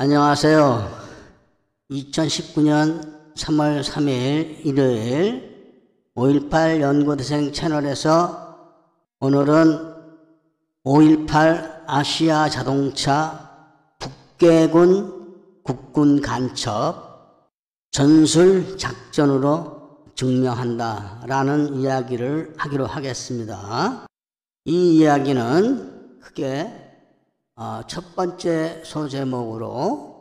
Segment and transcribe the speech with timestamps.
[0.00, 0.96] 안녕하세요.
[1.90, 5.74] 2019년 3월 3일 일요일
[6.14, 8.76] 5.18 연구대생 채널에서
[9.18, 9.96] 오늘은
[10.84, 13.50] 5.18 아시아 자동차
[13.98, 17.50] 북계군 국군 간첩
[17.90, 24.06] 전술 작전으로 증명한다 라는 이야기를 하기로 하겠습니다.
[24.64, 26.87] 이 이야기는 크게 어,
[27.88, 30.16] 첫 번째 소제목으로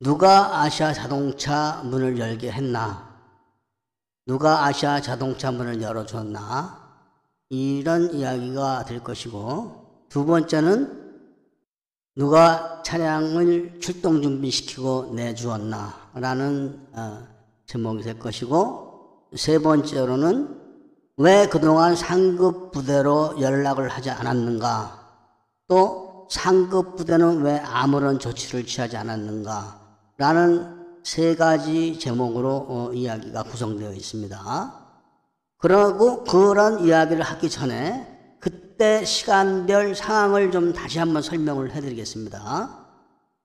[0.00, 3.14] 누가 아시아 자동차 문을 열게 했나?
[4.24, 6.86] 누가 아시아 자동차 문을 열어줬나?
[7.50, 11.04] 이런 이야기가 될 것이고 두 번째는
[12.14, 16.10] 누가 차량을 출동 준비시키고 내주었나?
[16.14, 17.26] 라는 어,
[17.66, 20.58] 제목이 될 것이고 세 번째로는
[21.18, 25.06] 왜 그동안 상급 부대로 연락을 하지 않았는가?
[25.68, 29.80] 또 상급 부대는 왜 아무런 조치를 취하지 않았는가?
[30.18, 34.86] 라는 세 가지 제목으로 어, 이야기가 구성되어 있습니다.
[35.58, 42.86] 그러고 그런 이야기를 하기 전에 그때 시간별 상황을 좀 다시 한번 설명을 해드리겠습니다.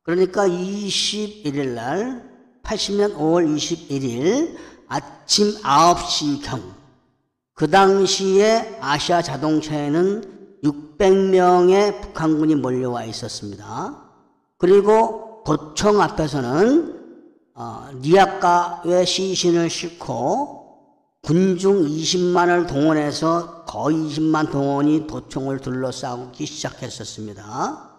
[0.04, 2.30] 그러니까 21일 날
[2.64, 6.62] 80년 5월 21일 아침 9시경
[7.54, 14.04] 그 당시에 아시아 자동차에는 600명의 북한군이 몰려와 있었습니다.
[14.58, 17.00] 그리고 도청 앞에서는
[17.54, 20.62] 어, 리아카에 시신을 싣고
[21.22, 27.90] 군중 20만을 동원해서 거의 20만 동원이 도청을 둘러싸기 시작했었습니다.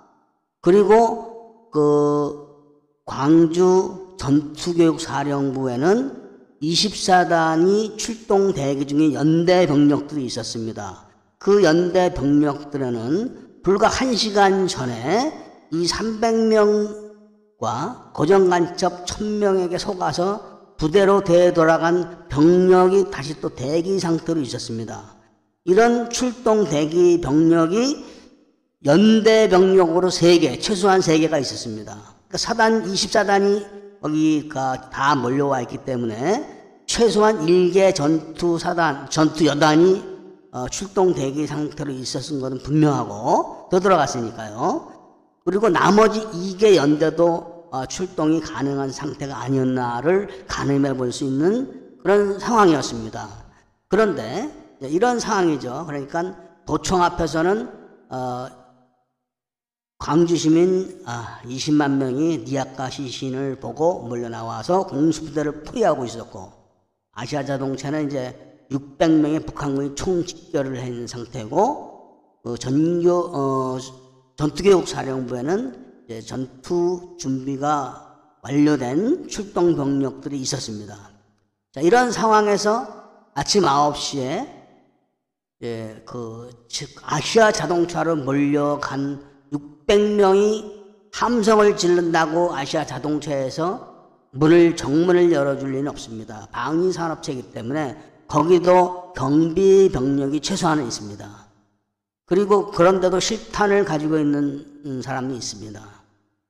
[0.60, 2.52] 그리고 그
[3.04, 6.22] 광주 전투교육사령부에는
[6.62, 11.08] 24단이 출동 대기 중에 연대 병력들이 있었습니다.
[11.42, 23.10] 그 연대 병력들에는 불과 한 시간 전에 이 300명과 고정간첩 1000명에게 속아서 부대로 되돌아간 병력이
[23.10, 25.16] 다시 또 대기 상태로 있었습니다.
[25.64, 28.04] 이런 출동 대기 병력이
[28.84, 31.94] 연대 병력으로 3개, 최소한 3개가 있었습니다.
[31.94, 40.11] 그러니까 사단 24단이 거기가 다 몰려와 있기 때문에 최소한 1개 전투 사단, 전투 여단이
[40.52, 44.92] 어, 출동 대기 상태로 있었은 것은 분명하고 더 들어갔으니까요.
[45.44, 53.28] 그리고 나머지 2개 연대도 어, 출동이 가능한 상태가 아니었나를 가늠해 볼 수 있는 그런 상황이었습니다.
[53.88, 55.84] 그런데 이런 상황이죠.
[55.86, 56.36] 그러니까
[56.66, 57.70] 도청 앞에서는
[58.10, 58.46] 어,
[59.98, 66.52] 광주 시민 아, 20만 명이 니아카 시신을 보고 몰려 나와서 공수부대를 포위하고 있었고
[67.12, 71.92] 아시아 자동차는 이제 600명의 북한군이 총집결을 한 상태고
[72.42, 73.78] 그 전교 어,
[74.36, 78.08] 전투교육 사령부에는 전투 준비가
[78.42, 81.10] 완료된 출동 병력들이 있었습니다.
[81.72, 83.02] 자, 이런 상황에서
[83.34, 84.62] 아침 9시에
[85.62, 89.22] 예, 그, 즉, 아시아 자동차로 몰려간
[89.52, 90.82] 600명이
[91.12, 93.92] 함성을 지른다고 아시아 자동차에서
[94.32, 96.48] 문을, 정문을 열어줄 리는 없습니다.
[96.50, 101.28] 방위산업체이기 때문에 거기도 경비 병력이 최소한은 있습니다.
[102.24, 105.82] 그리고 그런데도 실탄을 가지고 있는 사람이 있습니다.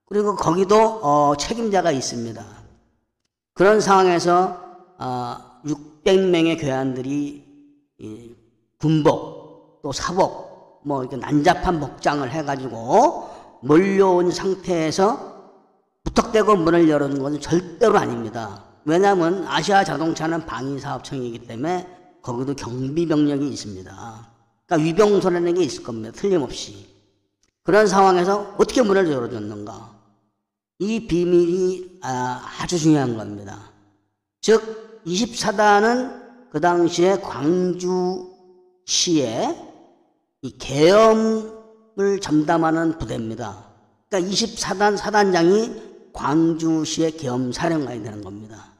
[0.07, 2.45] 그리고 거기도 어, 책임자가 있습니다.
[3.55, 4.61] 그런 상황에서
[4.97, 7.45] 어, 600명의 교환들이
[8.79, 13.29] 군복 또 사복 뭐 이렇게 난잡한 복장을 해가지고
[13.61, 15.51] 몰려온 상태에서
[16.05, 18.72] 부탁대고 문을 열어준 것은 절대로 아닙니다.
[18.85, 21.87] 왜냐하면 아시아 자동차는 방위사업청이기 때문에
[22.23, 24.29] 거기도 경비병력이 있습니다.
[24.67, 26.11] 그러니까 위병소라는 게 있을 겁니다.
[26.13, 26.87] 틀림없이.
[27.63, 29.93] 그런 상황에서 어떻게 문을 열어줬는가?
[30.81, 33.71] 이 비밀이 아, 아주 중요한 겁니다.
[34.41, 38.09] 즉, 24단은 그 당시에 광주시에
[40.43, 43.65] 이 계엄을 전담하는 부대입니다.
[44.09, 48.72] 그러니까 24단 사단장이 광주시의 계엄사령관이 되는 겁니다.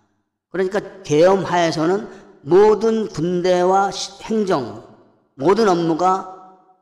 [0.53, 2.09] 그러니까 계엄하에서는
[2.43, 3.91] 모든 군대와
[4.23, 4.85] 행정,
[5.35, 6.29] 모든 업무가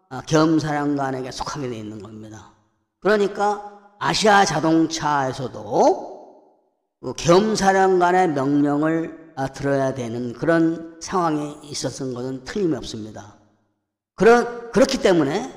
[0.08, 2.52] 아, 계엄사령관에게 속하게 되어 있는 겁니다.
[2.98, 6.10] 그러니까 아시아 자동차에서도
[7.00, 13.36] 그 계엄사령관의 명령을 아, 들어야 되는 그런 상황에 있었던 것은 틀림이 없습니다.
[14.16, 15.50] 그러, 그렇기 때문에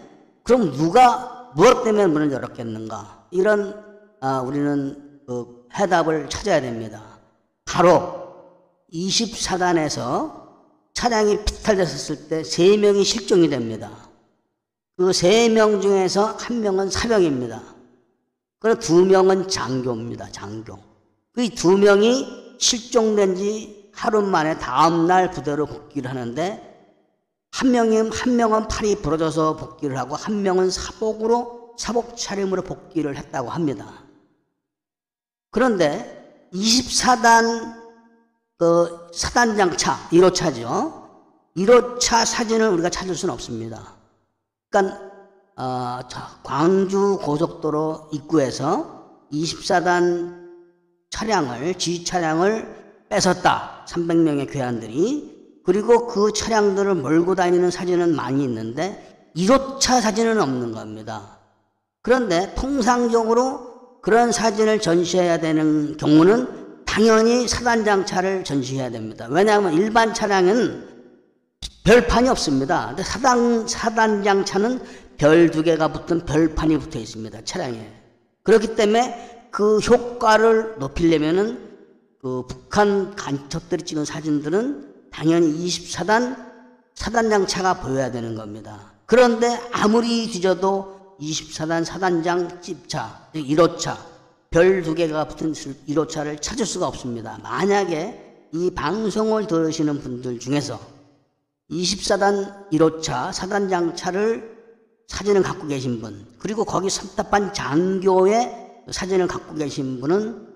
[0.44, 3.28] 그럼 누가 무엇 때문에 문을 열었겠는가?
[3.32, 3.84] 이런
[4.22, 7.13] 아, 우리는 그 해답을 찾아야 됩니다.
[7.74, 8.36] 바로
[8.94, 10.44] 24단에서
[10.94, 13.90] 차량이 피탈됐었을 때 3명이 실종이 됩니다.
[14.96, 17.64] 그 3명 중에서 한 명은 사병입니다.
[18.60, 20.32] 그리고 두 명은 장교입니다.
[20.32, 20.78] 장교.
[21.34, 26.96] 그두 명이 실종된 지 하루 만에 다음날 부대로 복귀를 하는데
[27.54, 33.50] 한 명이 한 명은 팔이 부러져서 복귀를 하고 한 명은 사복으로 사복 차림으로 복귀를 했다고
[33.50, 34.04] 합니다.
[35.50, 36.23] 그런데
[36.54, 37.74] 24단
[38.58, 41.04] 그 사단장 차 1호차죠.
[41.58, 43.96] 1호차 사진을 우리가 찾을 수는 없습니다.
[44.70, 45.00] 그러니까
[45.56, 46.00] 어,
[46.44, 50.44] 광주 고속도로 입구에서 24단
[51.10, 53.86] 차량을 지 차량을 뺏었다.
[53.88, 61.40] 300명의 괴한들이 그리고 그 차량들을 몰고 다니는 사진은 많이 있는데 1호차 사진은 없는 겁니다.
[62.02, 63.73] 그런데 통상적으로
[64.04, 69.28] 그런 사진을 전시해야 되는 경우는 당연히 사단장 차를 전시해야 됩니다.
[69.30, 70.90] 왜냐하면 일반 차량은
[71.86, 72.88] 별판이 없습니다.
[72.88, 74.82] 근데 사단, 사단장 차는
[75.16, 77.46] 별 두 개가 붙은 별판이 붙어 있습니다.
[77.46, 77.94] 차량에.
[78.44, 81.60] 그렇기 때문에 그 효과를 높이려면은
[82.22, 86.36] 그 북한 간첩들이 찍은 사진들은 당연히 24단
[86.94, 88.92] 사단장 차가 보여야 되는 겁니다.
[89.06, 93.98] 그런데 아무리 뒤져도 24단 사단장 집차, 1호차,
[94.50, 97.40] 별 두 개가 붙은 1호차를 찾을 수가 없습니다.
[97.42, 100.80] 만약에 이 방송을 들으시는 분들 중에서
[101.72, 104.54] 24단 1호차 사단장 차를
[105.08, 110.54] 사진을 갖고 계신 분, 그리고 거기 선탑한 장교의 사진을 갖고 계신 분은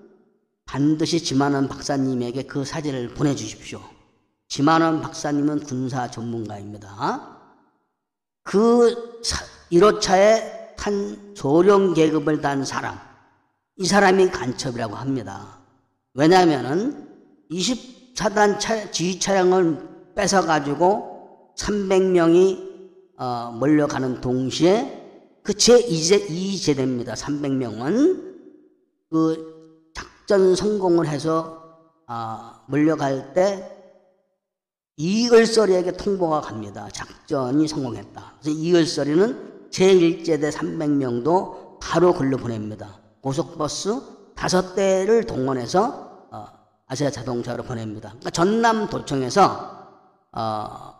[0.64, 3.80] 반드시 지만원 박사님에게 그 사진을 보내주십시오.
[4.48, 7.36] 지만원 박사님은 군사 전문가입니다.
[8.44, 9.20] 그
[9.72, 12.98] 1호차에 탄 소령 계급을 단 사람,
[13.76, 15.58] 이 사람이 간첩이라고 합니다.
[16.14, 17.08] 왜냐하면
[17.50, 22.68] 24단 차, 지휘 차량을 뺏어가지고 300명이
[23.18, 24.98] 어, 몰려가는 동시에
[25.42, 27.14] 그 제2제대입니다.
[27.14, 28.28] 300명은
[29.10, 31.62] 그 작전 성공을 해서
[32.06, 33.74] 어, 몰려갈 때
[34.96, 36.88] 이을설이에게 통보가 갑니다.
[36.92, 38.34] 작전이 성공했다.
[38.40, 42.98] 그래서 이을설이는 제1제대 300명도 바로 글로 보냅니다.
[43.20, 44.00] 고속버스
[44.34, 46.46] 다섯 대를 동원해서 어,
[46.86, 48.10] 아시아 자동차로 보냅니다.
[48.10, 49.88] 그러니까 전남 도청에서
[50.32, 50.94] 어,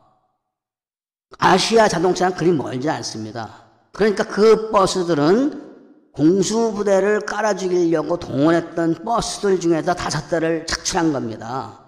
[1.38, 3.64] 아시아 자동차는 그리 멀지 않습니다.
[3.92, 5.68] 그러니까 그 버스들은
[6.12, 11.80] 공수부대를 깔아주려고 동원했던 버스들 중에서 다섯 대를 착출한 겁니다.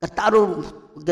[0.00, 0.62] 그러니까 따로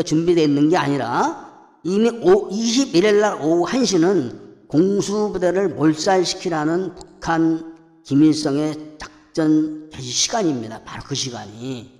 [0.03, 1.47] 준비되어 있는 게 아니라
[1.83, 10.83] 이미 21일 날 오후 1시는 공수부대를 몰살시키라는 북한 김일성의 작전 개시 시간입니다.
[10.83, 11.95] 바로 그 시간이.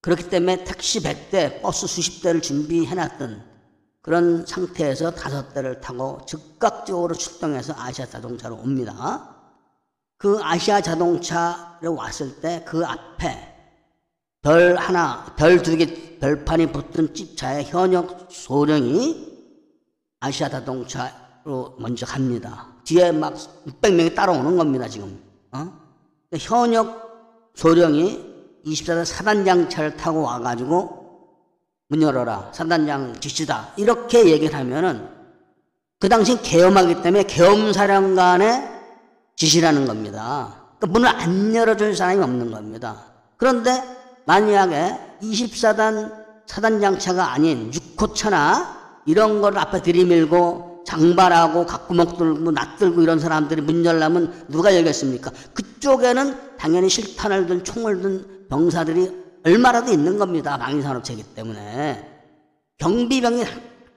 [0.00, 3.42] 그렇기 때문에 택시 100대, 버스 수십 대를 준비해놨던
[4.02, 9.30] 그런 상태에서 다섯 대를 타고 즉각적으로 출동해서 아시아 자동차로 옵니다.
[10.18, 13.54] 그 아시아 자동차를 왔을 때 그 앞에
[14.42, 19.32] 별 하나, 별 두 개, 별판이 붙은 집차의 현역 소령이
[20.20, 22.68] 아시아 자동차 로 먼저 갑니다.
[22.84, 23.34] 뒤에 막
[23.66, 25.22] 600명이 따라오는 겁니다, 지금.
[25.52, 25.72] 어?
[26.32, 31.04] 현역 소령이 24대 사단장 차를 타고 와가지고
[31.88, 32.50] 문 열어라.
[32.52, 33.68] 사단장 지시다.
[33.76, 35.06] 이렇게 얘기를 하면은
[36.00, 38.70] 그 당시 계엄하기 때문에 계엄사령관의
[39.36, 40.62] 지시라는 겁니다.
[40.78, 43.04] 그러니까 문을 안 열어줄 사람이 없는 겁니다.
[43.36, 43.82] 그런데
[44.24, 48.66] 만약에 24단 사단장차가 아닌 6호차나
[49.04, 55.30] 이런 걸 앞에 들이밀고 장발하고 각구목 들고 낯들고 이런 사람들이 문 열려면 누가 열겠습니까?
[55.54, 60.56] 그쪽에는 당연히 실탄을 든 총을 든 병사들이 얼마라도 있는 겁니다.
[60.58, 62.10] 방위산업체이기 때문에.
[62.78, 63.44] 경비병이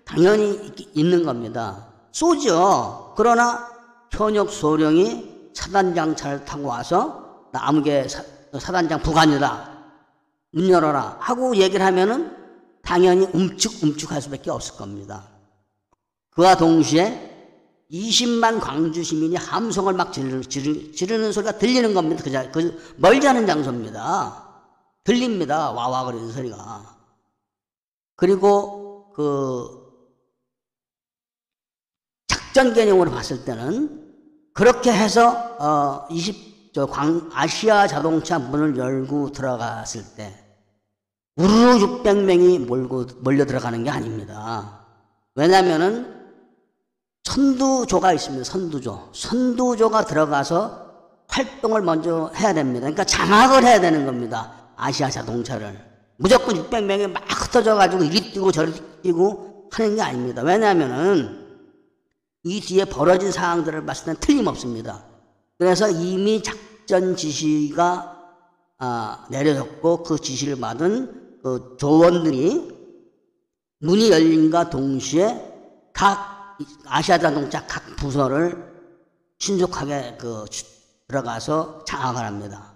[0.06, 1.88] 당연히 있는 겁니다.
[2.12, 3.14] 쏘죠.
[3.16, 3.68] 그러나
[4.12, 8.08] 현역 소령이 사단장 차를 타고 와서 나무계
[8.60, 9.78] 사단장 부관이다.
[10.52, 12.36] 문 열어라 하고 얘기를 하면은
[12.82, 15.37] 당연히 움축움축 할 수밖에 없을 겁니다.
[16.38, 17.24] 그와 동시에
[17.92, 22.24] 20만 광주 시민이 함성을 막 지르, 지르, 지르는 소리가 들리는 겁니다.
[22.24, 24.46] 그, 그 멀지 않은 장소입니다.
[25.04, 25.72] 들립니다.
[25.72, 26.96] 와와 그러는 소리가.
[28.16, 29.88] 그리고 그
[32.28, 34.14] 작전 개념으로 봤을 때는
[34.54, 40.36] 그렇게 해서 어 20, 저 광, 아시아 자동차 문을 열고 들어갔을 때
[41.36, 44.86] 우르르 600명이 몰고 몰려 들어가는 게 아닙니다.
[45.34, 46.17] 왜냐하면은
[47.28, 48.44] 선두조가 있습니다.
[48.46, 49.10] 선두조.
[49.12, 50.88] 선두조가 들어가서
[51.28, 52.82] 활동을 먼저 해야 됩니다.
[52.82, 54.54] 그러니까 장악을 해야 되는 겁니다.
[54.78, 55.78] 아시아 자동차를.
[56.16, 60.42] 무조건 600명이 막 흩어져 가지고 이리 뛰고 저리 뛰고 하는 게 아닙니다.
[60.42, 61.46] 왜냐하면은
[62.44, 65.04] 이 뒤에 벌어진 상황들을 봤을 때는 틀림없습니다.
[65.58, 68.16] 그래서 이미 작전 지시가
[68.80, 72.78] 아, 내려졌고 그 지시를 받은 그 조원들이
[73.80, 75.44] 문이 열린과 동시에
[75.92, 76.37] 각
[76.86, 78.64] 아시아 자동차 각 부서를
[79.40, 80.46] 신속하게 그
[81.08, 82.74] 들어가서 장악을 합니다.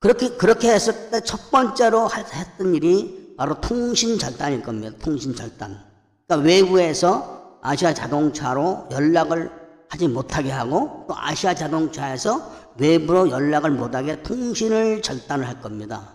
[0.00, 4.96] 그렇게 그렇게 했을 때 첫 번째로 했던 일이 바로 통신 절단일 겁니다.
[5.00, 5.78] 통신 절단.
[6.26, 9.50] 그러니까 외부에서 아시아 자동차로 연락을
[9.88, 16.14] 하지 못하게 하고 또 아시아 자동차에서 외부로 연락을 못하게 통신을 절단을 할 겁니다.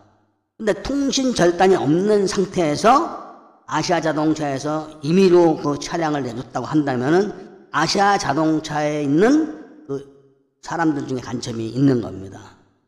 [0.57, 3.26] 근데 통신 절단이 없는 상태에서
[3.67, 12.01] 아시아 자동차에서 임의로 그 차량을 내줬다고 한다면은 아시아 자동차에 있는 그 사람들 중에 간첩이 있는
[12.01, 12.39] 겁니다.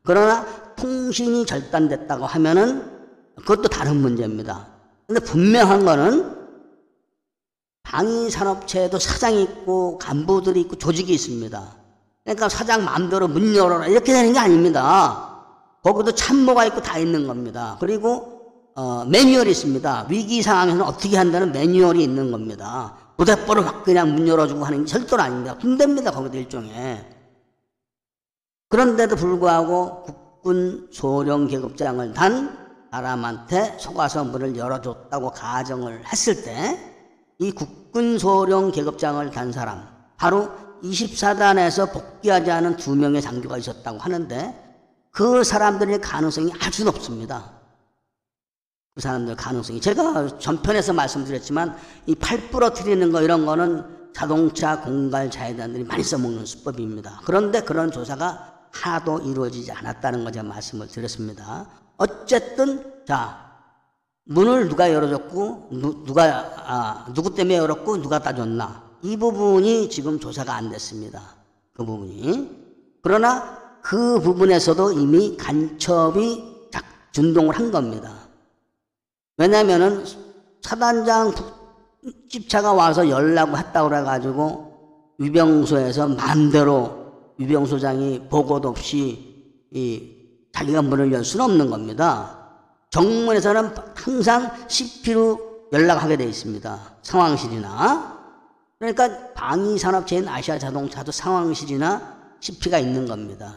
[0.04, 0.46] 그러나
[0.78, 2.90] 통신이 절단됐다고 하면은
[3.36, 4.68] 그것도 다른 문제입니다.
[5.06, 6.40] 근데 분명한 거는
[7.84, 11.76] 방위 산업체에도 사장이 있고 간부들이 있고 조직이 있습니다.
[12.24, 15.44] 그러니까 사장 마음대로 문 열어라 이렇게 되는 게 아닙니다.
[15.84, 17.76] 거기도 참모가 있고 다 있는 겁니다.
[17.80, 18.39] 그리고
[18.80, 20.06] 어, 매뉴얼이 있습니다.
[20.08, 22.96] 위기 상황에서는 어떻게 한다는 매뉴얼이 있는 겁니다.
[23.18, 25.58] 부대뽀를 막 그냥 문 열어주고 하는 게 절대로 아닙니다.
[25.58, 26.12] 군대입니다.
[26.12, 27.06] 거기도 일종의.
[28.70, 32.58] 그런데도 불구하고 국군 소령 계급장을 단
[32.90, 36.90] 사람한테 속아서 문을 열어줬다고 가정을 했을 때
[37.42, 40.52] 이 국군 소령 계급장을 단 사람 바로
[40.84, 44.80] 24단에서 복귀하지 않은 두 명의 장교가 있었다고 하는데
[45.12, 47.59] 그 사람들의 가능성이 아주 높습니다.
[49.00, 51.74] 그 사람들 가능성이 제가 전편에서 말씀드렸지만
[52.06, 57.22] 이 팔 부러뜨리는 거 이런 거는 자동차 공갈 자회단들이 많이 써먹는 수법입니다.
[57.24, 61.66] 그런데 그런 조사가 하도 이루어지지 않았다는 거 제가 말씀을 드렸습니다.
[61.96, 63.54] 어쨌든 자
[64.26, 70.54] 문을 누가 열어줬고 누, 가 아, 누구 때문에 열었고 누가 따줬나 이 부분이 지금 조사가
[70.54, 71.22] 안 됐습니다.
[71.74, 76.50] 그 부분이 그러나 그 부분에서도 이미 간첩이
[77.14, 78.19] 준동을 한 겁니다.
[79.40, 80.04] 왜냐면은
[80.62, 81.34] 사단장
[82.30, 90.16] 집차가 와서 열라고 했다고 그래가지고 위병소에서 마음대로 위병소장이 보고도 없이 이
[90.52, 92.38] 자기가 문을 열 수는 없는 겁니다.
[92.90, 95.40] 정문에서는 항상 CP로
[95.72, 96.80] 연락하게 되어 있습니다.
[97.02, 98.20] 상황실이나.
[98.78, 103.56] 그러니까 방위산업체인 아시아 자동차도 상황실이나 CP가 있는 겁니다.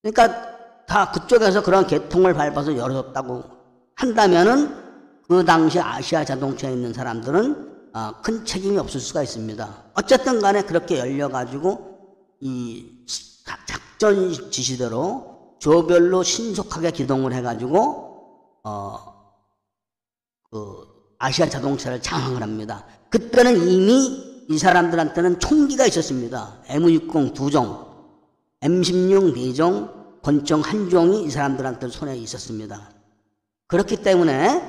[0.00, 3.61] 그러니까 다 그쪽에서 그런 개통을 밟아서 열어줬다고
[3.96, 4.82] 한다면은
[5.28, 9.84] 그 당시 아시아 자동차에 있는 사람들은 어, 큰 책임이 없을 수가 있습니다.
[9.94, 11.92] 어쨌든 간에 그렇게 열려가지고
[12.40, 13.04] 이
[13.44, 18.98] 작전 지시대로 조별로 신속하게 기동을 해가지고 어,
[20.50, 20.86] 그
[21.18, 22.84] 아시아 자동차를 장악을 합니다.
[23.10, 26.62] 그때는 이미 이 사람들한테는 총기가 있었습니다.
[26.68, 27.86] M60 두 종,
[28.60, 29.88] M16 네 종,
[30.22, 32.90] 권총 한 종이 이 사람들한테 손에 있었습니다.
[33.72, 34.60] 그렇기 때문에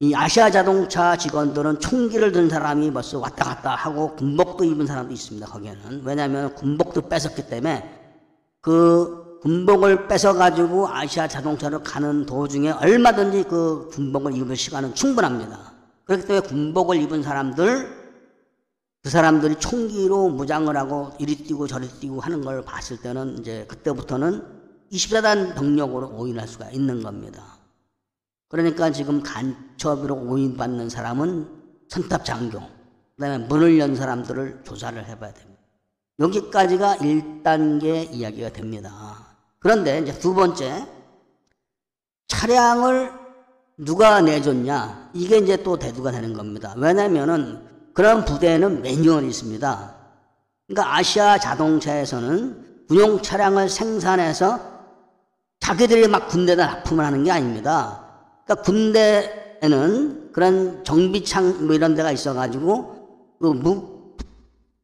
[0.00, 5.46] 이 아시아 자동차 직원들은 총기를 든 사람이 벌써 왔다 갔다 하고 군복도 입은 사람도 있습니다.
[5.46, 8.18] 거기에는 왜냐하면 군복도 뺏었기 때문에
[8.60, 15.58] 그 군복을 뺏어 가지고 아시아 자동차로 가는 도중에 얼마든지 그 군복을 입을 시간은 충분합니다.
[16.04, 17.88] 그렇기 때문에 군복을 입은 사람들
[19.02, 24.55] 그 사람들이 총기로 무장을 하고 이리 뛰고 저리 뛰고 하는 걸 봤을 때는 이제 그때부터는
[24.92, 27.56] 24단 병력으로 오인할 수가 있는 겁니다.
[28.48, 31.48] 그러니까 지금 간첩으로 오인받는 사람은
[31.88, 35.62] 선탑 장교, 그 다음에 문을 연 사람들을 조사를 해봐야 됩니다.
[36.18, 39.36] 여기까지가 1단계 이야기가 됩니다.
[39.58, 40.86] 그런데 이제 두 번째,
[42.28, 43.12] 차량을
[43.78, 45.10] 누가 내줬냐?
[45.12, 46.74] 이게 이제 또 대두가 되는 겁니다.
[46.76, 49.94] 왜냐면은 그런 부대에는 매뉴얼이 있습니다.
[50.66, 54.75] 그러니까 아시아 자동차에서는 군용 차량을 생산해서
[55.66, 58.04] 자기들이 막 군대에다 납품을 하는 게 아닙니다.
[58.44, 64.14] 그러니까 군대에는 그런 정비창 뭐 이런 데가 있어가지고 그 무,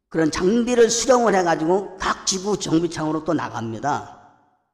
[0.08, 4.18] 그런 장비를 수령을 해가지고 각 지구 정비창으로 또 나갑니다.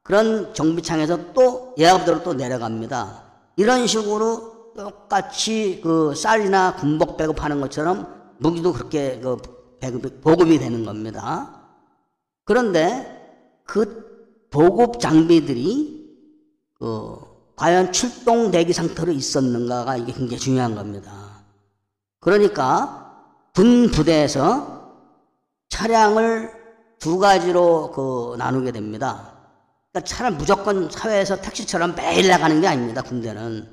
[0.01, 3.25] 그런 정비창에서 또 예약대로 또 내려갑니다.
[3.57, 8.07] 이런 식으로 똑같이 그 쌀이나 군복 배급하는 것처럼
[8.39, 9.37] 무기도 그렇게 그
[9.79, 11.67] 배급, 보급이 되는 겁니다.
[12.45, 15.98] 그런데 그 보급 장비들이
[16.79, 17.19] 그
[17.55, 21.11] 과연 출동 대기 상태로 있었는가가 이게 굉장히 중요한 겁니다.
[22.21, 24.79] 그러니까 군 부대에서
[25.69, 26.51] 차량을
[26.99, 29.33] 두 가지로 그 나누게 됩니다.
[29.91, 33.01] 그러니까 차를 무조건 사회에서 택시처럼 매일 나가는 게 아닙니다.
[33.01, 33.67] 군대는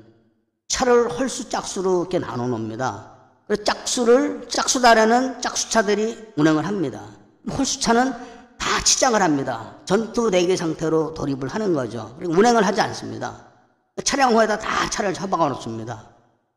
[0.67, 3.13] 차를 홀수 짝수로 이렇게 나눠 놓습니다.
[3.63, 7.05] 짝수를 짝수단에는 짝수차들이 운행을 합니다.
[7.49, 8.13] 홀수차는
[8.59, 9.75] 다 치장을 합니다.
[9.85, 12.15] 전투 대기 상태로 돌입을 하는 거죠.
[12.17, 13.45] 그리고 운행을 하지 않습니다.
[14.03, 16.07] 차량호에다 다 차를 처박아 놓습니다.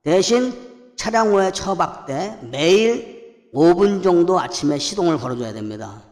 [0.03, 6.03] 대신 차량호에 처박되 매일 5분 정도 아침에 시동을 걸어줘야 됩니다.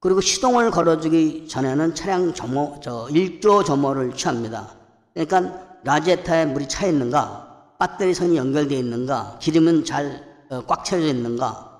[0.00, 4.74] 그리고 시동을 걸어주기 전에는 차량 점호, 저 일조 점호를 취합니다.
[5.14, 10.32] 그러니까 라제타에 물이 차 있는가, 배터리 선이 연결되어 있는가, 기름은 잘
[10.66, 11.71] 꽉 채워져 있는가,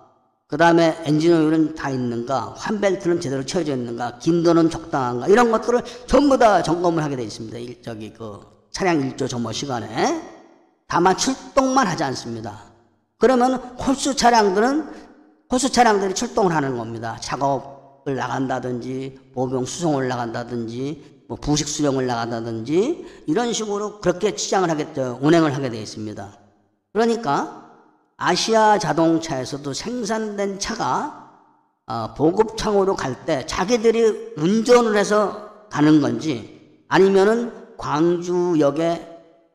[0.52, 6.36] 그 다음에 엔진 오일은 다 있는가, 환벨트는 제대로 채워져 있는가, 긴도는 적당한가, 이런 것들을 전부
[6.36, 7.56] 다 점검을 하게 되어 있습니다.
[7.56, 8.38] 일, 저기 그
[8.70, 10.20] 차량 일조 점호 시간에.
[10.86, 12.64] 다만 출동만 하지 않습니다.
[13.16, 14.88] 그러면 홀수 차량들은
[15.50, 17.16] 홀수 차량들이 출동을 하는 겁니다.
[17.22, 25.18] 작업을 나간다든지 보병 수송을 나간다든지 뭐 부식 수령을 나간다든지 이런 식으로 그렇게 치장을 하겠죠.
[25.22, 26.30] 운행을 하게 되어 있습니다.
[26.92, 27.61] 그러니까
[28.22, 31.30] 아시아 자동차에서도 생산된 차가
[31.86, 39.08] 어, 보급창으로 갈 때 자기들이 운전을 해서 가는 건지 아니면은 광주역에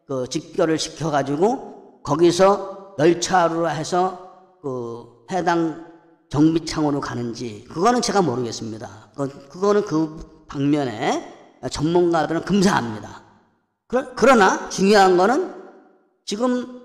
[0.05, 5.85] 그 집결을 시켜가지고 거기서 열차로 해서 그 해당
[6.29, 9.11] 정비창으로 가는지 그거는 제가 모르겠습니다.
[9.49, 13.21] 그거는 그 방면에 전문가들은 금사합니다.
[14.15, 15.53] 그러나 중요한 거는
[16.25, 16.76] 지금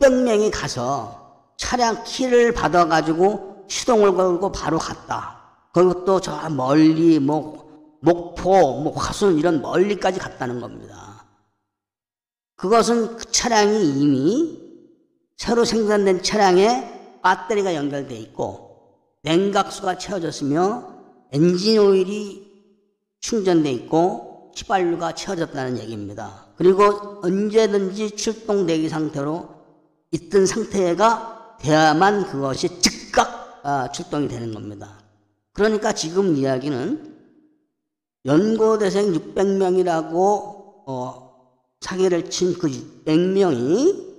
[0.00, 5.38] 600명이 가서 차량 키를 받아가지고 시동을 걸고 바로 갔다.
[5.72, 11.26] 그것도 저 멀리 뭐 목포, 뭐 화순 이런 멀리까지 갔다는 겁니다.
[12.56, 14.58] 그것은 그 차량이 이미
[15.36, 20.94] 새로 생산된 차량에 배터리가 연결돼 있고 냉각수가 채워졌으며
[21.32, 22.50] 엔진 오일이
[23.20, 26.46] 충전돼 있고 휘발유가 채워졌다는 얘기입니다.
[26.56, 29.59] 그리고 언제든지 출동되기 상태로
[30.12, 34.98] 있던 상태가 돼야만 그것이 즉각 아, 출동이 되는 겁니다.
[35.52, 37.16] 그러니까 지금 이야기는
[38.24, 40.14] 연고대생 600명이라고
[40.86, 41.30] 어,
[41.80, 44.10] 사기를 친 그 600명이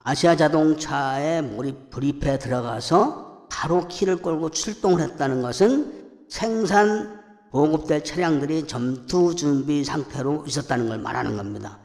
[0.00, 9.34] 아시아 자동차에 몰입, 불입해 들어가서 바로 키를 끌고 출동을 했다는 것은 생산 보급될 차량들이 점투
[9.34, 11.78] 준비 상태로 있었다는 걸 말하는 겁니다.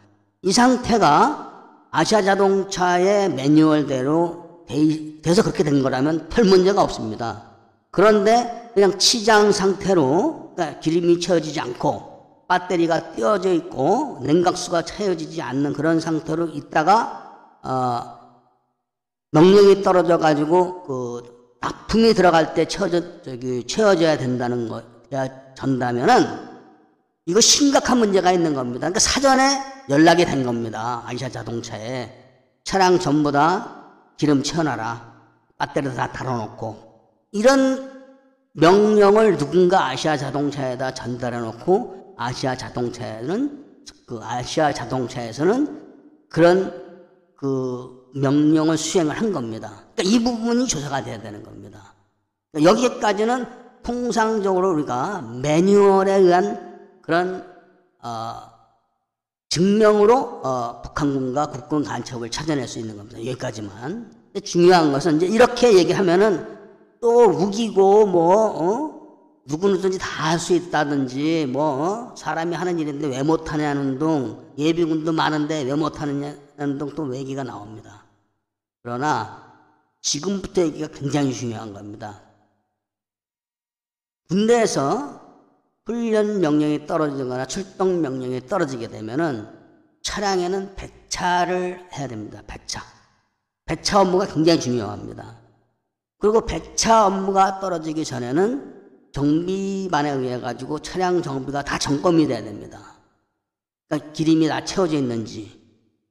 [0.44, 1.51] 이 상태가
[1.92, 4.66] 아시아 자동차의 매뉴얼대로
[5.22, 7.52] 돼서 그렇게 된 거라면 별 문제가 없습니다.
[7.92, 16.00] 그런데 그냥 치장 상태로 그러니까 기름이 채워지지 않고 배터리가 띄어져 있고 냉각수가 채워지지 않는 그런
[16.00, 18.20] 상태로 있다가 어,
[19.32, 26.51] 명령이 떨어져 가지고 그 납품이 들어갈 때 채워져 저기 채워져야 된다는 거야 전다면은
[27.26, 28.80] 이거 심각한 문제가 있는 겁니다.
[28.80, 31.04] 그러니까 사전에 연락이 된 겁니다.
[31.06, 32.18] 아시아 자동차에.
[32.64, 35.12] 차량 전부 다 기름 채워놔라.
[35.58, 36.92] 배터리 다 달아놓고.
[37.32, 37.92] 이런
[38.54, 43.66] 명령을 누군가 아시아 자동차에다 전달해 놓고 아시아 자동차에는
[44.08, 46.74] 그 아시아 자동차에서는 그런
[47.38, 49.86] 그 명령을 수행을 한 겁니다.
[49.96, 51.94] 그러니까 이 부분이 조사가 돼야 되는 겁니다.
[52.52, 53.46] 그러니까 여기까지는
[53.84, 56.71] 통상적으로 우리가 매뉴얼에 의한
[57.12, 57.46] 그런
[58.02, 58.42] 어,
[59.50, 63.20] 증명으로 어, 북한군과 국군 간첩을 찾아낼 수 있는 겁니다.
[63.20, 64.32] 여기까지만.
[64.46, 66.58] 중요한 것은 이제 이렇게 얘기하면은
[67.02, 69.42] 또 우기고 뭐 어?
[69.46, 72.16] 누구든지 다 할 수 있다든지 뭐 어?
[72.16, 78.06] 사람이 하는 일인데 왜 못하냐는 둥 예비군도 많은데 왜 못하느냐는 둥또 얘기가 나옵니다.
[78.84, 79.52] 그러나
[80.00, 82.22] 지금부터 얘기가 굉장히 중요한 겁니다.
[84.30, 85.21] 군대에서
[85.92, 89.48] 훈련 명령이 떨어지거나 출동 명령이 떨어지게 되면은
[90.02, 92.42] 차량에는 배차를 해야 됩니다.
[92.48, 92.82] 배차.
[93.66, 95.38] 배차 업무가 굉장히 중요합니다.
[96.18, 102.96] 그리고 배차 업무가 떨어지기 전에는 정비반에 의해 가지고 차량 정비가 다 점검이 돼야 됩니다.
[103.90, 105.60] 그러니까 기름이 다 채워져 있는지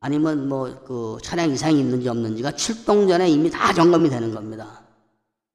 [0.01, 4.83] 아니면 뭐 그 차량 이상이 있는지 없는지가 출동 전에 이미 다 점검이 되는 겁니다.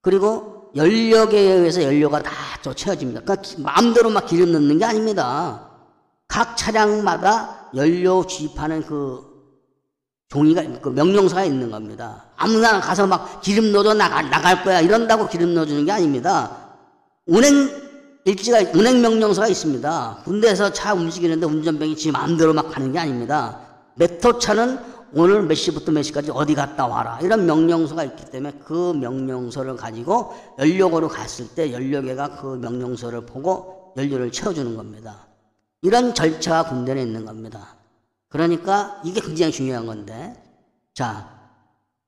[0.02, 2.30] 그리고 연력에 의해서 연료가 다
[2.74, 3.22] 채워집니다.
[3.22, 5.70] 그러니까 마음대로 막 기름 넣는 게 아닙니다.
[6.28, 9.24] 각 차량마다 연료 주입하는 그
[10.28, 12.24] 종이가, 그 명령서가 있는 겁니다.
[12.36, 16.50] 아무나 가서 막 기름 넣어줘 나갈, 나갈 거야 이런다고 기름 넣어주는 게 아닙니다.
[17.26, 17.70] 운행
[18.24, 20.18] 일지가, 운행 명령서가 있습니다.
[20.24, 23.60] 군대에서 차 움직이는데 운전병이 지 마음대로 막 가는 게 아닙니다.
[23.94, 27.18] 메토차는 오늘 몇 시부터 몇 시까지 어디 갔다 와라.
[27.22, 34.32] 이런 명령서가 있기 때문에 그 명령서를 가지고 연료고로 갔을 때 연료계가 그 명령서를 보고 연료를
[34.32, 35.26] 채워주는 겁니다.
[35.82, 37.76] 이런 절차가 군대에 있는 겁니다.
[38.28, 40.34] 그러니까 이게 굉장히 중요한 건데,
[40.94, 41.28] 자,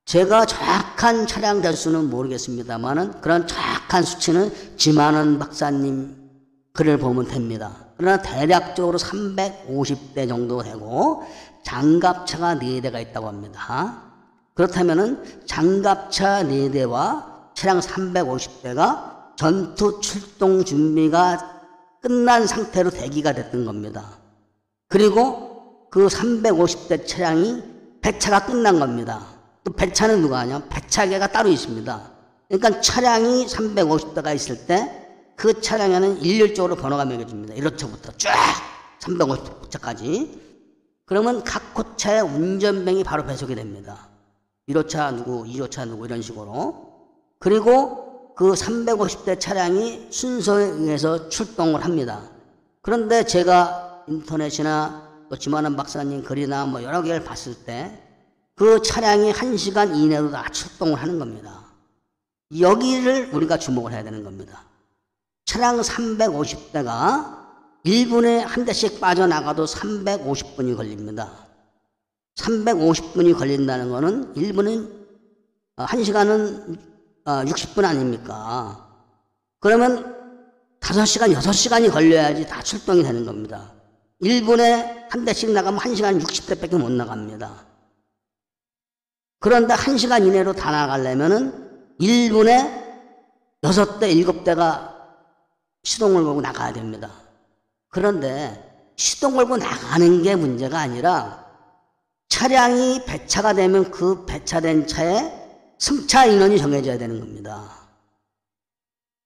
[0.05, 6.17] 제가 정확한 차량 대수는 모르겠습니다만은 그런 정확한 수치는 지만원 박사님
[6.73, 7.88] 글을 보면 됩니다.
[7.99, 11.25] 그러나 대략적으로 350대 정도 되고
[11.65, 14.03] 장갑차가 4대가 있다고 합니다.
[14.55, 21.61] 그렇다면은 장갑차 4대와 차량 350대가 전투 출동 준비가
[22.01, 24.19] 끝난 상태로 대기가 됐던 겁니다.
[24.89, 27.63] 그리고 그 350대 차량이
[28.01, 29.27] 배차가 끝난 겁니다.
[29.65, 30.63] 또 배차는 누가 하냐?
[30.69, 32.01] 배차계가 따로 있습니다.
[32.49, 35.08] 그러니까 차량이 350대가 있을 때
[35.39, 37.55] 그 차량에는 일률적으로 번호가 매겨집니다.
[37.55, 38.35] 1호차부터 쫙
[39.01, 40.39] 350차까지.
[41.07, 44.09] 그러면 각 호차의 운전병이 바로 배속이 됩니다.
[44.69, 46.93] 1호차 누구, 2호차 누구 이런 식으로.
[47.39, 52.29] 그리고 그 350대 차량이 순서에 의해서 출동을 합니다.
[52.83, 58.05] 그런데 제가 인터넷이나 또 지만한 박사님 글이나 뭐 여러 개를 봤을 때
[58.59, 61.65] 그 차량이 1시간 이내로 다 출동을 하는 겁니다.
[62.59, 64.65] 여기를 우리가 주목을 해야 되는 겁니다.
[65.49, 67.39] 차량 350대가
[67.87, 71.33] 1분에 한 대씩 빠져나가도 350분이 걸립니다.
[72.37, 74.93] 350분이 걸린다는 것은 1분은
[75.77, 76.79] 1시간은
[77.25, 78.91] 60분 아닙니까?
[79.61, 80.15] 그러면
[80.81, 83.73] 5시간, 6시간이 걸려야지 다 출동이 되는 겁니다.
[84.21, 87.67] 1분에 한 대씩 나가면 1시간 60대밖에 못 나갑니다.
[89.41, 92.87] 그런데 1시간 이내로 다 나가려면은 1분에
[93.63, 94.98] 6대, 7대가
[95.85, 97.11] 시동을 걸고 나가야 됩니다.
[97.89, 101.47] 그런데 시동 걸고 나가는 게 문제가 아니라
[102.29, 105.33] 차량이 배차가 되면 그 배차된 차에
[105.79, 107.71] 승차 인원이 정해져야 되는 겁니다.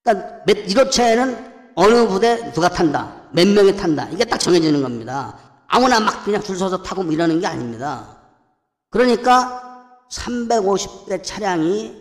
[0.03, 5.39] 그러니까 1호차에는 어느 부대 누가 탄다, 몇 명이 탄다, 이게 딱 정해지는 겁니다.
[5.67, 8.19] 아무나 막 그냥 줄 서서 타고 뭐 이러는 게 아닙니다.
[8.91, 11.97] 그러니까 350대 차량이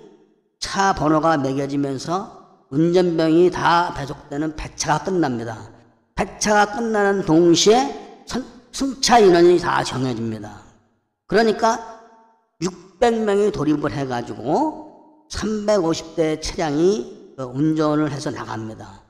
[0.59, 2.40] 차 번호가 매겨지면서
[2.71, 5.69] 운전병이 다 배속되는 배차가 끝납니다.
[6.15, 8.23] 배차가 끝나는 동시에
[8.71, 10.63] 승차 인원이 다 정해집니다.
[11.27, 11.99] 그러니까
[12.61, 19.01] 600명이 돌입을 해가지고 350대 차량이 그 운전을 해서 나갑니다.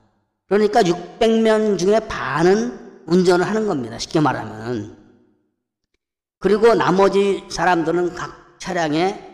[0.48, 3.98] 그러니까 600명 중에 반은 운전을 하는 겁니다.
[3.98, 4.96] 쉽게 말하면.
[6.38, 9.30] 그리고 나머지 사람들은 각 차량에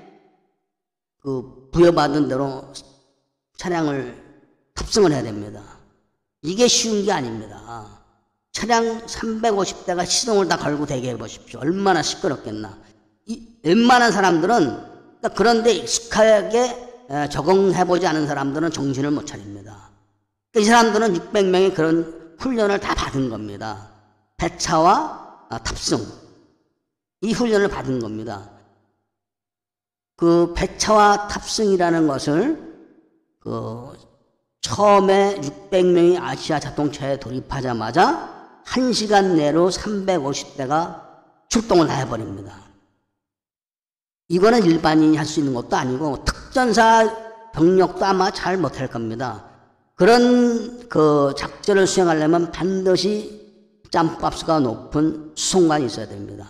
[1.23, 2.73] 그 부여받은 대로
[3.59, 4.17] 차량을
[4.75, 5.63] 탑승을 해야 됩니다.
[6.43, 7.87] 이게 쉬운 게 아닙니다.
[8.53, 11.61] 차량 350대가 시동을 다 걸고 대기해 보십시오.
[11.61, 12.79] 얼마나 시끄럽겠나.
[13.27, 16.89] 이, 웬만한 사람들은 그러니까 그런데 익숙하게
[17.31, 19.91] 적응해 보지 않은 사람들은 정신을 못 차립니다.
[20.53, 23.91] 그러니까 이 사람들은 600명의 그런 훈련을 다 받은 겁니다.
[24.37, 26.05] 배차와 아, 탑승.
[27.23, 28.51] 이 훈련을 받은 겁니다.
[30.17, 32.68] 그 배차와 탑승이라는 것을
[33.49, 33.97] 그
[34.61, 41.03] 처음에 600명이 아시아 자동차에 돌입하자마자 1시간 내로 350대가
[41.49, 42.55] 출동을 해버립니다.
[44.29, 49.47] 이거는 일반인이 할 수 있는 것도 아니고 특전사 병력도 아마 잘 못할 겁니다.
[49.95, 53.49] 그런 그 작전을 수행하려면 반드시
[53.91, 56.47] 짬밥수가 높은 수송관이 있어야 됩니다.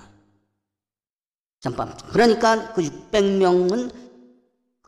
[1.60, 2.10] 짬밥.
[2.10, 4.07] 그러니까 그 600명은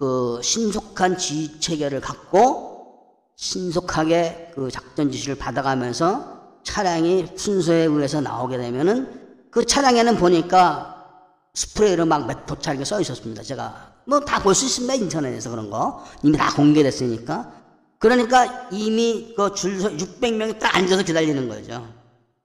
[0.00, 2.94] 그 신속한 지휘 체계를 갖고
[3.36, 11.04] 신속하게 그 작전 지시를 받아가면서 차량이 순서에 의해서 나오게 되면은 그 차량에는 보니까
[11.52, 13.42] 스프레이로 막 몇 도차 이렇게 써 있었습니다.
[13.42, 14.94] 제가 뭐 다 볼 수 있습니다.
[14.94, 16.02] 인터넷에서 그런 거.
[16.22, 17.52] 이미 다 공개됐으니까.
[17.98, 21.86] 그러니까 이미 그 줄서 600명이 딱 앉아서 기다리는 거죠.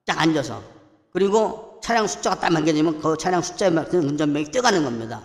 [0.05, 0.61] 딱 앉아서.
[1.13, 5.21] 그리고 차량 숫자가 딱 남겨지면 그 차량 숫자에 맞는 운전병이 뛰어가는 겁니다.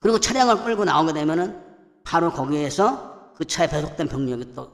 [0.00, 1.60] 그리고 차량을 끌고 나오게 되면은
[2.04, 4.70] 바로 거기에서 그 차에 배속된 병력이 또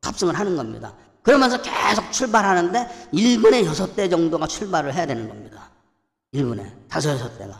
[0.00, 0.94] 탑승을 하는 겁니다.
[1.22, 5.70] 그러면서 계속 출발하는데 1분에 6대 정도가 출발을 해야 되는 겁니다.
[6.34, 7.54] 1분에 5, 6대가.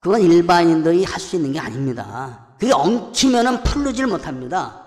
[0.00, 2.46] 그건 일반인들이 할 수 있는 게 아닙니다.
[2.58, 4.84] 그게 엉키면은 풀르질 못합니다.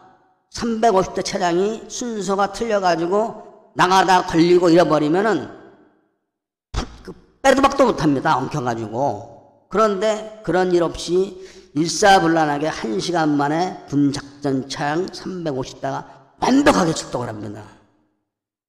[0.54, 5.50] 350대 차량이 순서가 틀려가지고 나가다 걸리고 잃어버리면은
[7.04, 8.38] 그 빼도 박도 못합니다.
[8.38, 9.41] 엉켜가지고.
[9.72, 16.06] 그런데 그런 일 없이 일사불란하게 한 시간 만에 군작전 차량 350대가
[16.40, 17.64] 완벽하게 출동을 합니다.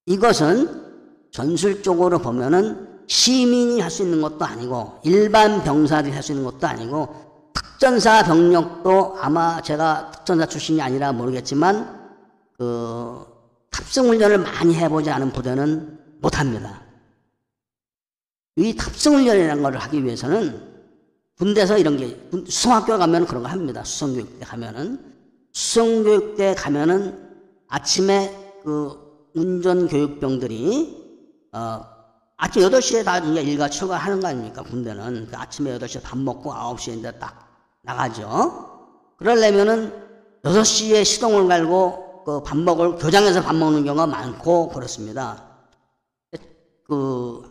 [0.06, 6.66] 이것은 전술적으로 보면은 시민이 할 수 있는 것도 아니고 일반 병사들이 할 수 있는 것도
[6.66, 12.00] 아니고 특전사 병력도 아마 제가 특전사 출신이 아니라 모르겠지만
[12.56, 13.26] 그
[13.70, 16.80] 탑승 훈련을 많이 해보지 않은 부대는 못합니다.
[18.56, 20.71] 이 탑승 훈련이라는 것을 하기 위해서는
[21.38, 23.82] 군대에서 이런 게 군- 수성학교 가면 그런 거 합니다.
[23.84, 25.12] 수성교육대 가면은
[25.52, 27.30] 수성교육대 가면은
[27.68, 31.84] 아침에 그 운전 교육병들이 어
[32.36, 34.62] 아침 8시에 다 일과 출가하는 거 아닙니까?
[34.62, 37.48] 군대는 그 아침에 8시에 밥 먹고 9시에 이제 딱
[37.82, 38.70] 나가죠.
[39.16, 39.92] 그러려면은
[40.44, 45.42] 6시에 시동을 갈고 그 밥 먹을 교장에서 밥 먹는 경우가 많고 그렇습니다.
[46.84, 47.42] 그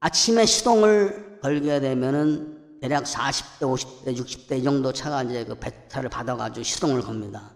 [0.00, 6.62] 아침에 시동을 걸게 되면은 대략 40대, 50대, 60대 이 정도 차가 이제 그 배차를 받아가지고
[6.62, 7.52] 시동을 겁니다.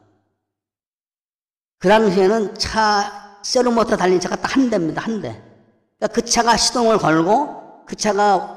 [1.79, 5.43] 그 당시에는 차, 세로모터 달린 차가 딱 한 대입니다, 한 대.
[5.99, 8.57] 그러니까 그 차가 시동을 걸고 그 차가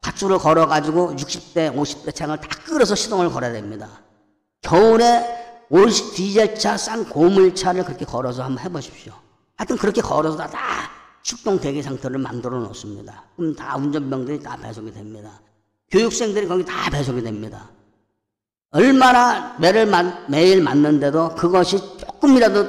[0.00, 3.88] 밧줄을 걸어가지고 60대, 50대 차를 다 끌어서 시동을 걸어야 됩니다.
[4.60, 9.12] 겨울에 50 디젤차, 싼 고물차를 그렇게 걸어서 한번 해보십시오.
[9.56, 10.58] 하여튼 그렇게 걸어서 다, 다
[11.22, 13.24] 출동 대기 상태를 만들어 놓습니다.
[13.36, 15.40] 그럼 다 운전병들이 다 배속이 됩니다.
[15.92, 17.70] 교육생들이 거기 다 배속이 됩니다.
[18.70, 22.64] 얼마나 매를 만- 매일 맞는데도 그것이 조금이라도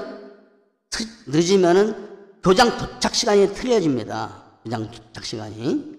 [0.89, 2.09] 트- 늦으면은
[2.43, 4.43] 교장 도착 시간이 틀려집니다.
[4.65, 5.93] 교장 도착 시간이.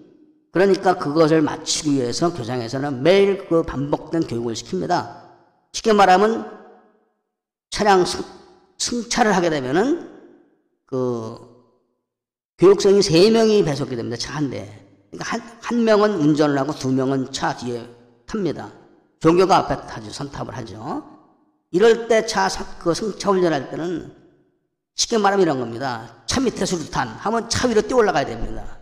[0.51, 5.23] 그러니까 그것을 맞추기 위해서 교장에서는 매일 그 반복된 교육을 시킵니다.
[5.73, 6.49] 쉽게 말하면
[7.71, 8.23] 차량 승,
[8.77, 10.11] 승차를 하게 되면은
[10.85, 11.37] 그
[12.59, 14.15] 교육생이 세 명이 배속이 됩니다.
[14.17, 14.84] 차 한 대.
[15.17, 17.87] 그러니까 한, 한 명은 운전을 하고 두 명은 차 뒤에
[18.25, 18.71] 탑니다.
[19.19, 20.09] 조교가 앞에 타죠.
[20.11, 21.03] 선탑을 하죠.
[21.71, 22.47] 이럴 때 차,
[22.79, 24.13] 그 승차 훈련할 때는
[24.95, 26.23] 쉽게 말하면 이런 겁니다.
[26.25, 28.77] 차 밑에 수류탄 하면 차 위로 뛰어 올라가야 됩니다.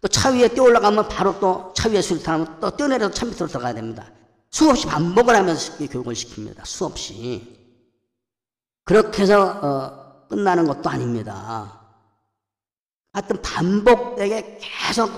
[0.00, 3.46] 또 차 위에 뛰어 올라가면 바로 또 차 위에 수류탄 하면 또 뛰어내려서 차 밑으로
[3.46, 4.10] 들어가야 됩니다.
[4.50, 6.64] 수없이 반복을 하면서 이렇게 교육을 시킵니다.
[6.64, 7.58] 수없이.
[8.84, 11.80] 그렇게 해서 어, 끝나는 것도 아닙니다.
[13.12, 15.10] 하여튼 반복되게 계속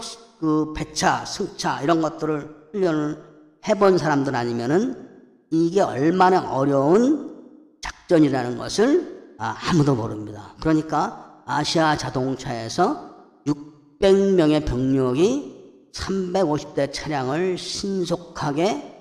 [0.44, 3.18] 그 배차, 승차 이런 것들을 훈련을
[3.66, 5.09] 해본 사람들 아니면은
[5.50, 10.54] 이게 얼마나 어려운 작전이라는 것을 아, 아무도 모릅니다.
[10.61, 18.98] 그러니까 아시아 자동차에서 600명의 병력이 350대 차량을 신속하게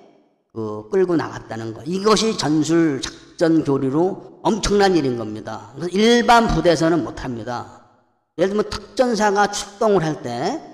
[0.54, 1.82] 그 끌고 나갔다는 것.
[1.84, 5.74] 이것이 전술 작전 교리로 엄청난 일인 겁니다.
[5.92, 7.82] 일반 부대에서는 못합니다.
[8.38, 10.73] 예를 들면 특전사가 출동을 할때 어,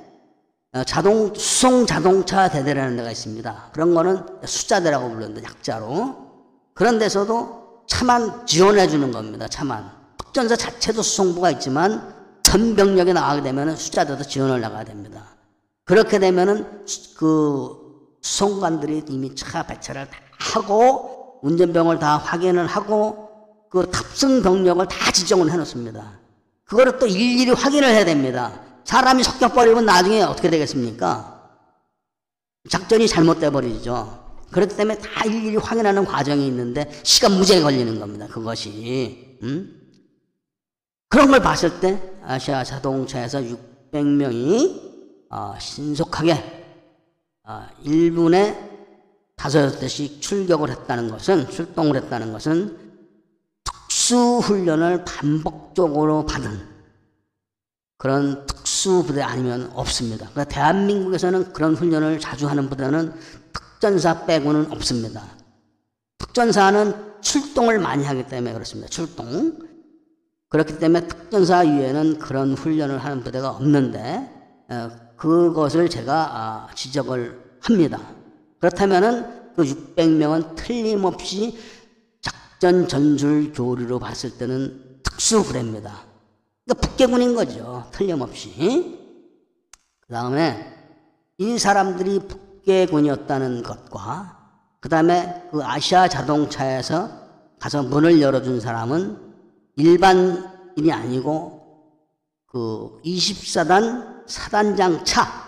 [0.86, 3.70] 자동 수송 자동차 대대라는 데가 있습니다.
[3.72, 6.14] 그런 거는 숫자대라고 부르는데 약자로
[6.74, 9.48] 그런 데서도 차만 지원해 주는 겁니다.
[9.48, 15.24] 차만 특전사 자체도 수송부가 있지만 전 병력이 나가게 되면은 숫자대도 지원을 나가야 됩니다.
[15.84, 17.76] 그렇게 되면은 수- 그
[18.22, 23.28] 수송관들이 이미 차 배차를 다 하고 운전병을 다 확인을 하고
[23.68, 26.12] 그 탑승 병력을 다 지정을 해놓습니다.
[26.64, 28.52] 그거를 또 일일이 확인을 해야 됩니다.
[28.90, 31.48] 사람이 섞여버리면 나중에 어떻게 되겠습니까?
[32.68, 34.18] 작전이 잘못돼 버리죠.
[34.50, 38.26] 그렇기 때문에 다 일일이 확인하는 과정이 있는데 시간 무지하게 걸리는 겁니다.
[38.26, 39.38] 그것이.
[39.44, 39.80] 음?
[41.08, 43.42] 그런 걸 봤을 때 아시아 자동차에서
[43.92, 44.90] 600명이
[45.30, 46.64] 어, 신속하게
[47.44, 48.70] 어, 1분에
[49.36, 52.76] 다섯 대씩 출격을 했다는 것은 출동을 했다는 것은
[53.62, 56.68] 특수 훈련을 반복적으로 받은
[57.96, 60.26] 그런 특 수 부대 아니면 없습니다.
[60.30, 63.12] 그러니까 대한민국에서는 그런 훈련을 자주 하는 부대는
[63.52, 65.22] 특전사 빼고는 없습니다.
[66.16, 68.88] 특전사는 출동을 많이 하기 때문에 그렇습니다.
[68.88, 69.58] 출동.
[70.48, 78.00] 그렇기 때문에 특전사 위에는 그런 훈련을 하는 부대가 없는데 어, 그것을 제가 아, 지적을 합니다.
[78.60, 81.58] 그렇다면은 그 600명은 틀림없이
[82.22, 86.09] 작전 전술 교리로 봤을 때는 특수 부대입니다.
[86.70, 87.84] 그러니까 북계군인 거죠.
[87.90, 88.98] 틀림없이.
[90.00, 90.72] 그 다음에
[91.38, 94.38] 이 사람들이 북계군이었다는 것과
[94.78, 97.10] 그 다음에 그 아시아 자동차에서
[97.58, 99.18] 가서 문을 열어준 사람은
[99.76, 101.60] 일반인이 아니고
[102.46, 105.40] 그 24단 사단장 차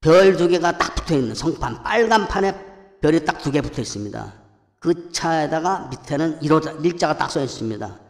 [0.00, 2.52] 별 두 개가 딱 붙어 있는 성판 빨간 판에
[3.00, 4.32] 별이 딱 두 개 붙어 있습니다.
[4.78, 8.07] 그 차에다가 밑에는 일호자, 일자가 딱 써 있습니다.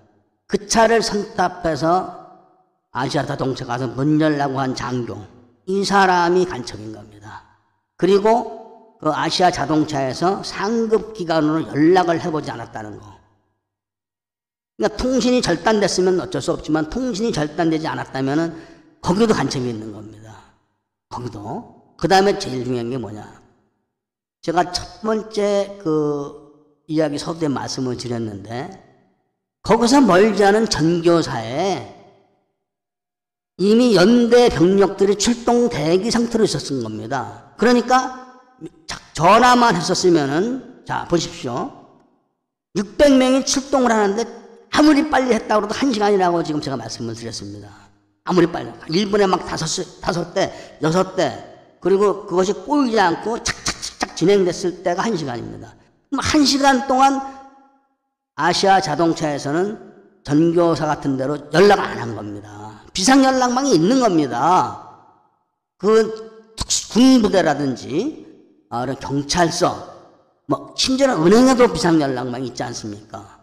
[0.48, 2.18] 그 차를 선탑해서
[2.90, 5.24] 아시아 자동차 가서 문 열라고 한 장교
[5.66, 7.44] 이 사람이 간첩인 겁니다.
[7.96, 13.18] 그리고 그 아시아 자동차에서 상급 기관으로 연락을 해보지 않았다는 거.
[14.76, 20.34] 그러니까 통신이 절단됐으면 어쩔 수 없지만 통신이 절단되지 않았다면은 거기도 간첩이 있는 겁니다.
[21.10, 21.94] 거기도.
[21.98, 23.42] 그 다음에 제일 중요한 게 뭐냐.
[24.40, 28.87] 제가 첫 번째 그 이야기 서두에 말씀을 드렸는데
[29.62, 31.96] 거기서 멀지 않은 전교사에
[33.58, 37.52] 이미 연대 병력들이 출동 대기 상태로 있었던 겁니다.
[37.56, 38.40] 그러니까
[39.14, 41.72] 전화만 했었으면은 자 보십시오.
[42.76, 44.24] 600명이 출동을 하는데
[44.70, 47.68] 아무리 빨리 했다고 해도 1시간이라고 지금 제가 말씀을 드렸습니다.
[48.24, 48.70] 아무리 빨리.
[48.70, 51.44] 1분에 막 다섯, 다섯 대, 여섯 대,
[51.80, 55.70] 그리고 그것이 꼬이지 않고 착착착착 진행됐을 때가 1시간입니다.
[56.10, 57.37] 그럼 1시간 동안
[58.38, 59.78] 아시아 자동차에서는
[60.22, 62.80] 전교사 같은 데로 연락 안 한 겁니다.
[62.92, 64.88] 비상연락망이 있는 겁니다.
[65.76, 66.54] 그
[66.92, 68.26] 군부대라든지,
[68.70, 69.88] 아, 경찰서,
[70.46, 73.38] 뭐, 심지어는 은행에도 비상연락망이 있지 않습니까?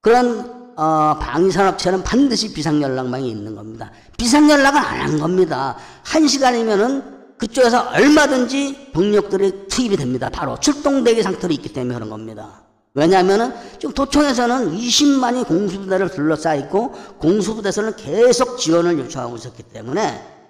[0.00, 3.90] 그런, 어, 방위산업체는 반드시 비상연락망이 있는 겁니다.
[4.16, 5.76] 비상연락은 안한 겁니다.
[6.04, 10.30] 한 시간이면은 그쪽에서 얼마든지 병력들이 투입이 됩니다.
[10.30, 12.62] 바로 출동대기 상태로 있기 때문에 그런 겁니다.
[12.94, 20.40] 왜냐하면은 지금 도청에서는 20만이 공수부대를 둘러싸 있고 공수부대에서는 계속 지원을 요청하고 있었기 때문에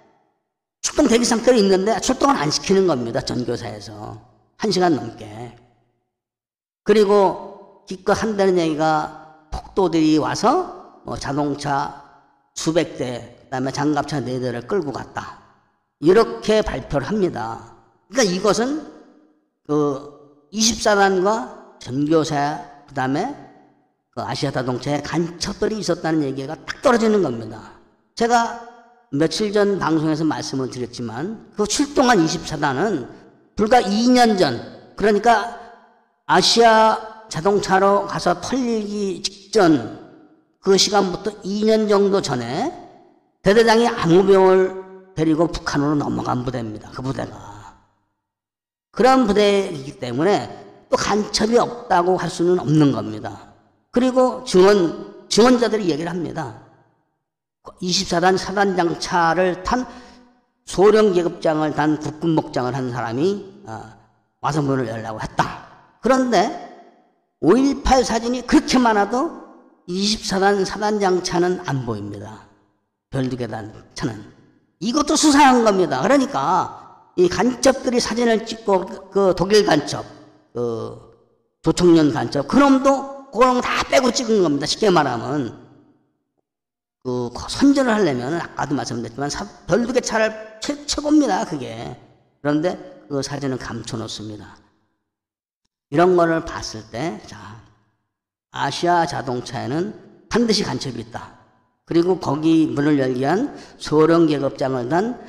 [0.81, 3.21] 출동 대기 상태로 있는데 출동을 안 시키는 겁니다.
[3.21, 4.19] 전교사에서.
[4.57, 5.55] 한 시간 넘게.
[6.83, 12.03] 그리고 기껏 한다는 얘기가 폭도들이 와서 뭐 자동차
[12.55, 15.39] 수백 대, 그 다음에 장갑차 네 대를 끌고 갔다.
[15.99, 17.75] 이렇게 발표를 합니다.
[18.09, 18.87] 그러니까 이것은
[19.67, 23.35] 그 24단과 전교사, 그 다음에
[24.11, 27.73] 그 아시아 자동차에 간첩들이 있었다는 얘기가 딱 떨어지는 겁니다.
[28.15, 28.69] 제가
[29.11, 33.09] 며칠 전 방송에서 말씀을 드렸지만 그 출동한 24단은
[33.55, 34.61] 불과 2년 전,
[34.95, 35.59] 그러니까
[36.25, 39.99] 아시아 자동차로 가서 털리기 직전
[40.61, 42.71] 그 시간부터 2년 정도 전에
[43.41, 46.91] 대대장이 암호병을 데리고 북한으로 넘어간 부대입니다.
[46.91, 47.79] 그 부대가.
[48.91, 53.53] 그런 부대이기 때문에 또 간첩이 없다고 할 수는 없는 겁니다.
[53.91, 56.61] 그리고 증언, 증언자들이 얘기를 합니다.
[57.81, 59.87] 24단 사단장 차를 탄
[60.65, 63.83] 소령 계급장을 단 국군 목장을 한 사람이 어,
[64.41, 65.67] 와서 문을 열라고 했다.
[66.01, 66.69] 그런데
[67.41, 69.41] 5.18 사진이 그렇게 많아도
[69.87, 72.47] 24단 사단장 차는 안 보입니다.
[73.09, 74.23] 별두개단 차는.
[74.79, 76.01] 이것도 수상한 겁니다.
[76.01, 80.05] 그러니까 이 간첩들이 사진을 찍고 그 독일 간첩,
[80.53, 81.11] 그
[81.61, 84.65] 조총련 간첩, 그놈도 그런 다 빼고 찍은 겁니다.
[84.65, 85.69] 쉽게 말하면.
[87.03, 89.29] 그 선전을 하려면 아까도 말씀드렸지만
[89.67, 91.45] 별두개 차를 최, 최고입니다.
[91.45, 91.99] 그게.
[92.41, 94.57] 그런데 그 사진은 감춰 놓습니다.
[95.89, 97.61] 이런 거를 봤을 때, 자,
[98.51, 101.39] 아시아 자동차에는 반드시 간첩이 있다.
[101.85, 105.19] 그리고 거기 문을 열기 위한 소령 계급장을 단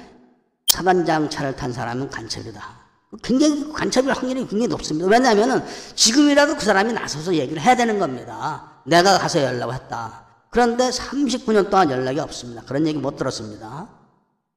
[0.68, 2.81] 사단장 차를 탄 사람은 간첩이다.
[3.22, 5.08] 굉장히 간첩일 확률이 굉장히 높습니다.
[5.08, 8.80] 왜냐하면 지금이라도 그 사람이 나서서 얘기를 해야 되는 겁니다.
[8.86, 10.24] 내가 가서 연락을 했다.
[10.50, 12.62] 그런데 39년 동안 연락이 없습니다.
[12.62, 13.88] 그런 얘기 못 들었습니다.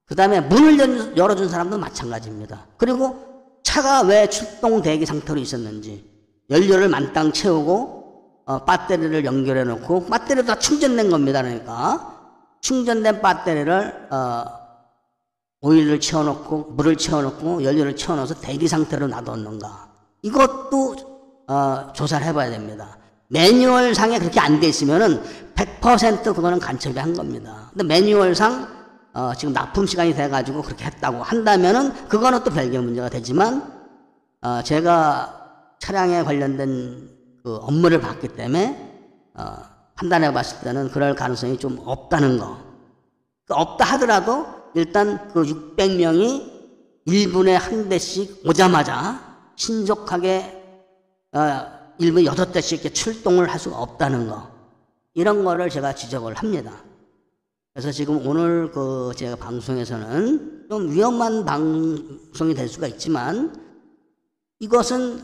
[0.06, 2.66] 그 다음에 문을 열어준 사람도 마찬가지입니다.
[2.76, 3.26] 그리고
[3.62, 6.08] 차가 왜 출동 대기 상태로 있었는지
[6.48, 7.96] 연료를 만땅 채우고
[8.46, 11.42] 어, 배터리를 연결해 놓고 배터리도 다 충전된 겁니다.
[11.42, 12.14] 그러니까
[12.60, 14.44] 충전된 배터리를 어,
[15.66, 19.88] 오일을 채워놓고 물을 채워놓고 연료를 채워넣어서 대기 상태로 놔뒀는가
[20.22, 20.94] 이것도
[21.48, 22.96] 어, 조사를 해봐야 됩니다.
[23.28, 25.20] 매뉴얼상에 그렇게 안 돼 있으면은
[25.56, 27.70] 100% 그거는 간첩이 한 겁니다.
[27.70, 28.76] 근데 매뉴얼상
[29.14, 33.72] 어, 지금 납품 시간이 돼가지고 그렇게 했다고 한다면은 그거는 또 별개 문제가 되지만
[34.42, 35.34] 어, 제가
[35.80, 37.10] 차량에 관련된
[37.42, 38.92] 그 업무를 봤기 때문에
[39.34, 39.56] 어,
[39.96, 42.56] 판단해 봤을 때는 그럴 가능성이 좀 없다는 거.
[43.46, 46.52] 그 없다 하더라도 일단 그 600명이
[47.06, 50.52] 1분에 한 대씩 오자마자 신속하게
[51.32, 51.38] 어,
[51.98, 54.50] 1분에 8대씩 이렇게 출동을 할 수가 없다는 거.
[55.14, 56.84] 이런 거를 제가 지적을 합니다.
[57.72, 63.54] 그래서 지금 오늘 그 제가 방송에서는 좀 위험한 방송이 될 수가 있지만
[64.60, 65.22] 이것은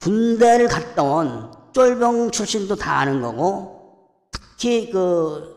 [0.00, 5.55] 군대를 온 쫄병 출신도 다 아는 거고 특히 그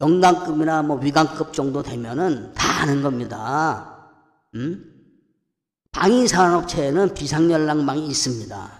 [0.00, 4.10] 영단급이나 뭐 위관급 정도 되면은 다 아는 겁니다.
[4.54, 4.84] 음?
[5.92, 8.70] 방위산업체에는 비상연락망이 있습니다.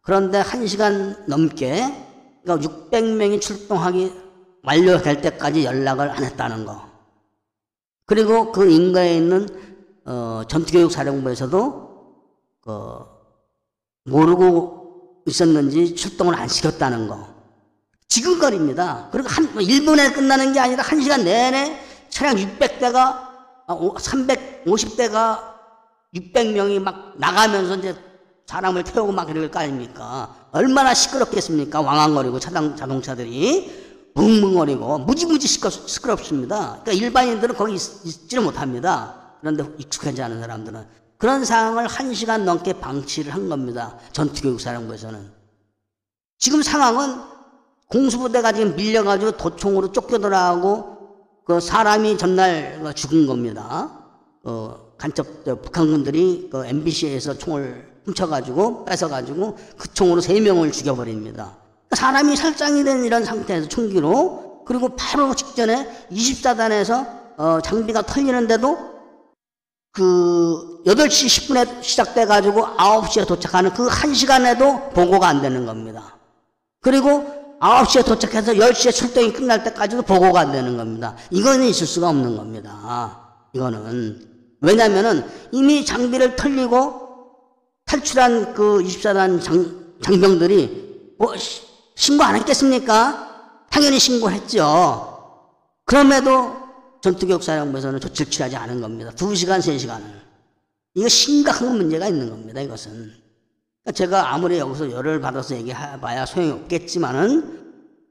[0.00, 2.08] 그런데 한 시간 넘게
[2.42, 4.12] 그러니까 600명이 출동하기
[4.64, 6.90] 완료될 때까지 연락을 안 했다는 거.
[8.06, 9.48] 그리고 그 인가에 있는
[10.04, 11.92] 어, 전투교육사령부에서도
[12.62, 12.98] 그
[14.04, 17.31] 모르고 있었는지 출동을 안 시켰다는 거.
[18.12, 19.08] 지금거리입니다.
[19.10, 23.30] 그리고 한, 1분에 뭐 끝나는 게 아니라 1시간 내내 차량 600대가,
[23.66, 25.54] 350대가 아,
[26.14, 27.96] 600명이 막 나가면서 이제
[28.44, 30.34] 사람을 태우고 막 이럴 거 아닙니까?
[30.52, 31.80] 얼마나 시끄럽겠습니까?
[31.80, 36.80] 왕왕거리고 차량, 자동차들이 뭉뭉거리고 무지무지 시끄, 시끄럽 습니다.
[36.82, 39.36] 그러니까 일반인들은 거기 있, 지를 못합니다.
[39.40, 40.86] 그런데 익숙하지 않은 사람들은
[41.16, 43.96] 그런 상황을 한 시간 넘게 방치를 한 겁니다.
[44.12, 45.32] 전투교육 사령부에서는.
[46.38, 47.31] 지금 상황은
[47.92, 50.98] 공수부대가 지금 밀려가지고 도총으로 쫓겨들어가고
[51.44, 53.90] 그 사람이 전날 죽은 겁니다.
[54.44, 61.56] 어, 간첩 저 북한군들이 그 MBC에서 총을 훔쳐가지고 뺏어가지고 그 총으로 세 명을 죽여버립니다.
[61.88, 68.92] 그러니까 사람이 살상이 된 이런 상태에서 총기로 그리고 바로 직전에 24단에서 어, 장비가 털리는데도
[69.92, 76.16] 그 8시 10분에 시작돼가지고 9시에 도착하는 그 1시간에도 보고가 안 되는 겁니다.
[76.80, 81.16] 그리고 9시에 도착해서 10시에 출동이 끝날 때까지도 보고가 안 되는 겁니다.
[81.30, 83.20] 이거는 있을 수가 없는 겁니다.
[83.52, 84.28] 이거는.
[84.60, 87.00] 왜냐면은 이미 장비를 털리고
[87.84, 91.62] 탈출한 그 24단 장, 장병들이 뭐 시-
[91.94, 93.28] 신고 안 했겠습니까?
[93.70, 95.08] 당연히 신고했죠.
[95.84, 96.56] 그럼에도
[97.02, 99.10] 전투교육사령부에서는 조치를 취하지 않은 겁니다.
[99.14, 100.04] 두 시간, 세 시간을.
[100.94, 103.21] 이거 심각한 문제가 있는 겁니다, 이것은.
[103.84, 107.60] 그러니까 제가 아무리 여기서 열을 받아서 얘기해봐야 소용이 없겠지만은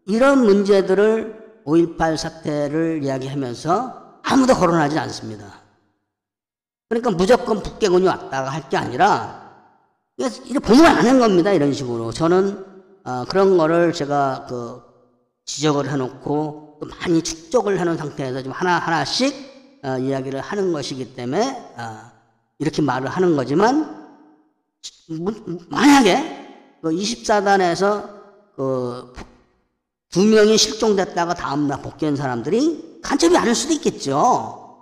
[0.07, 5.61] 이런 문제들을 5.18 사태를 이야기하면서 아무도 거론하지 않습니다.
[6.89, 9.41] 그러니까 무조건 북괴군이 왔다가 할 게 아니라
[10.17, 11.51] 이게 보면 아는 겁니다.
[11.51, 12.11] 이런 식으로.
[12.11, 12.65] 저는
[13.03, 14.81] 어, 그런 거를 제가 그
[15.45, 22.11] 지적을 해놓고 또 많이 축적을 해놓은 상태에서 좀 하나하나씩 어, 이야기를 하는 것이기 때문에 어,
[22.59, 24.00] 이렇게 말을 하는 거지만 무-
[25.69, 28.09] 만약에 그 24단에서
[28.55, 29.31] 그
[30.11, 34.77] 두 명이 실종됐다가 다음날 복귀한 사람들이 간첩이 아닐 수도 있겠죠.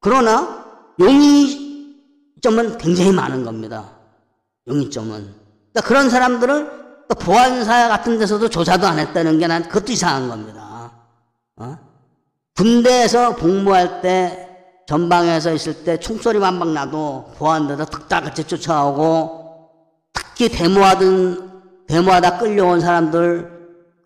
[0.00, 0.64] 그러나
[0.98, 3.90] 용의점은 굉장히 많은 겁니다.
[4.66, 5.10] 용의점은.
[5.72, 10.90] 그러니까 그런 사람들을 또 보안사 같은 데서도 조사도 안 했다는 게 난 그것도 이상한 겁니다.
[11.56, 11.78] 어?
[12.56, 14.42] 군대에서 복무할 때
[14.88, 19.45] 전방에서 있을 때 총소리만 막 나도 보안대다 득달같이 쫓아오고
[20.36, 23.56] 특히 데모하던 데모하다 끌려온 사람들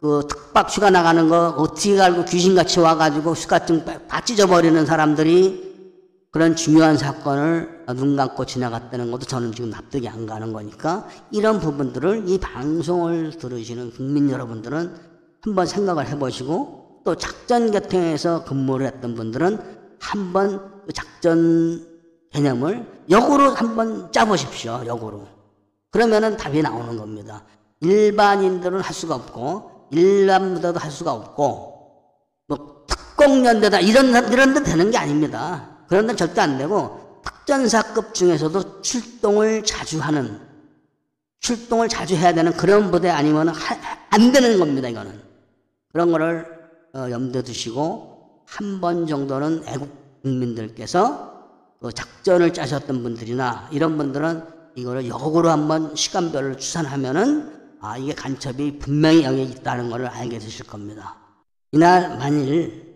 [0.00, 5.68] 그 특박 휴가 나가는 거 어떻게 알고 귀신같이 와가지고 휴가증 다 찢어버리는 사람들이
[6.30, 12.28] 그런 중요한 사건을 눈 감고 지나갔다는 것도 저는 지금 납득이 안 가는 거니까 이런 부분들을
[12.28, 14.94] 이 방송을 들으시는 국민 여러분들은
[15.42, 19.58] 한번 생각을 해보시고 또 작전 계통에서 근무를 했던 분들은
[19.98, 21.84] 한번 그 작전
[22.32, 24.84] 개념을 역으로 한번 짜보십시오.
[24.86, 25.39] 역으로.
[25.90, 27.42] 그러면은 답이 나오는 겁니다.
[27.80, 31.80] 일반인들은 할 수가 없고 일반 부대도 할 수가 없고
[32.46, 35.78] 뭐 특공연대다 이런 이런 데 되는 게 아닙니다.
[35.88, 40.40] 그런 데는 절대 안 되고 특전사급 중에서도 출동을 자주 하는
[41.40, 43.78] 출동을 자주 해야 되는 그런 부대 아니면 하-
[44.10, 44.88] 안 되는 겁니다.
[44.88, 45.20] 이거는
[45.92, 46.46] 그런 거를
[46.94, 49.88] 어, 염두에 두시고 한 번 정도는 애국
[50.22, 51.30] 국민들께서
[51.80, 59.24] 그 작전을 짜셨던 분들이나 이런 분들은 이거를 역으로 한번 시간별로 추산하면은 아 이게 간첩이 분명히
[59.24, 61.16] 여기 있다는 것을 알게 되실 겁니다.
[61.72, 62.90] 이날 만일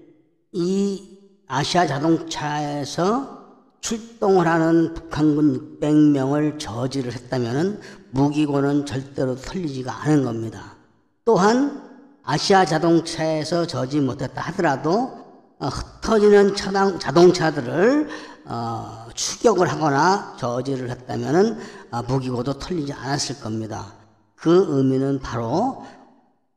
[0.53, 3.45] 이 아시아 자동차에서
[3.81, 10.77] 출동을 하는 북한군 600명을 저지를 했다면은 무기고는 절대로 털리지가 않은 겁니다.
[11.25, 11.83] 또한
[12.23, 15.24] 아시아 자동차에서 저지 못했다 하더라도 어,
[15.69, 18.09] 흩어지는 차량, 자동차들을
[18.47, 21.59] 어, 추격을 하거나 저지를 했다면은
[21.91, 23.95] 어, 무기고도 털리지 않았을 겁니다.
[24.35, 25.85] 그 의미는 바로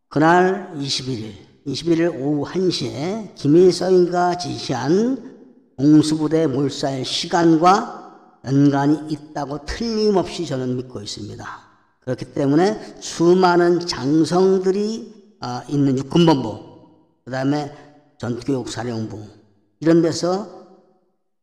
[0.09, 1.33] 그날 21일,
[1.65, 5.37] 21일 오후 1시에 김일성이가 지시한
[5.77, 11.45] 공수부대 몰살 시간과 연관이 있다고 틀림없이 저는 믿고 있습니다.
[12.01, 16.63] 그렇기 때문에 수많은 장성들이 아, 있는 육군본부,
[17.25, 17.71] 그 다음에
[18.17, 19.19] 전투교육사령부,
[19.79, 20.47] 이런 데서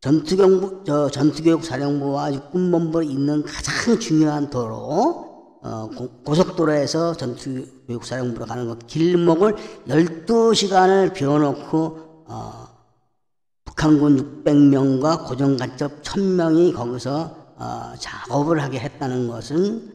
[0.00, 5.88] 전투경부, 저 전투교육사령부와 육군본부에 있는 가장 중요한 도로, 어,
[6.24, 9.56] 고, 속도로에서 전투교육사령부로 가는 것, 길목을
[9.88, 12.68] 12시간을 비워놓고, 어,
[13.64, 19.92] 북한군 600명과 고정간첩 1000명이 거기서 어, 작업을 하게 했다는 것은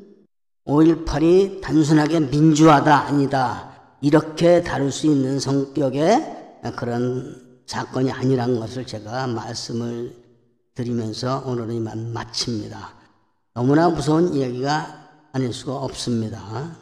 [0.65, 3.69] 5.18이 단순하게 민주화다 아니다.
[4.01, 6.38] 이렇게 다룰 수 있는 성격의
[6.76, 10.16] 그런 사건이 아니라는 것을 제가 말씀을
[10.76, 12.93] 드리면서 오늘은 이만 마칩니다.
[13.53, 16.76] 너무나 무서운 이야기가 아닐 수가 없습니다.